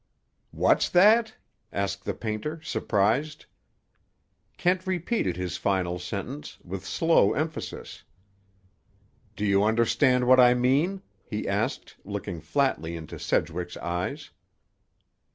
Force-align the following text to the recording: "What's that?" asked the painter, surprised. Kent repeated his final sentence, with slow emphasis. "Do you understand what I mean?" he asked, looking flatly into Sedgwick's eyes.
"What's 0.49 0.89
that?" 0.89 1.35
asked 1.71 2.05
the 2.05 2.15
painter, 2.15 2.59
surprised. 2.63 3.45
Kent 4.57 4.87
repeated 4.87 5.37
his 5.37 5.57
final 5.57 5.99
sentence, 5.99 6.57
with 6.63 6.83
slow 6.83 7.33
emphasis. 7.33 8.03
"Do 9.35 9.45
you 9.45 9.63
understand 9.63 10.25
what 10.27 10.39
I 10.39 10.55
mean?" 10.55 11.03
he 11.23 11.47
asked, 11.47 11.97
looking 12.03 12.41
flatly 12.41 12.95
into 12.95 13.19
Sedgwick's 13.19 13.77
eyes. 13.77 14.31